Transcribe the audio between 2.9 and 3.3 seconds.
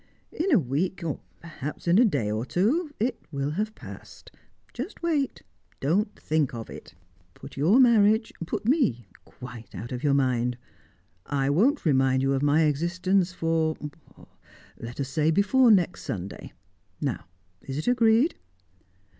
it